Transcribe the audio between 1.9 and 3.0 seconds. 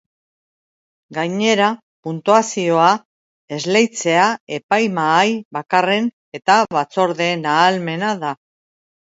puntuazioa